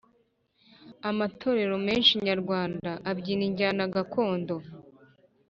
Amatorero 1.09 1.75
menshi 1.87 2.13
nyarwanda 2.25 2.89
abyina 3.09 3.43
injyana 3.49 3.83
gakondo 3.95 4.55